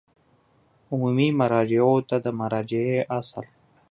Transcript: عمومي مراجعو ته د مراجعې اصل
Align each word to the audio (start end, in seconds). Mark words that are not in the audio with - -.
عمومي 0.91 1.27
مراجعو 1.39 1.95
ته 2.09 2.15
د 2.25 2.27
مراجعې 2.39 2.99
اصل 3.19 3.45